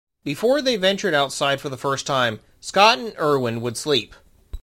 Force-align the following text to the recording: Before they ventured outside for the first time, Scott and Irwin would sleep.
Before 0.23 0.63
they 0.63 0.77
ventured 0.77 1.13
outside 1.13 1.61
for 1.61 1.69
the 1.69 1.77
first 1.77 2.07
time, 2.07 2.39
Scott 2.59 2.97
and 2.97 3.13
Irwin 3.19 3.61
would 3.61 3.77
sleep. 3.77 4.15